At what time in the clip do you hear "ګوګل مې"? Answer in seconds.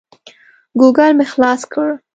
0.79-1.25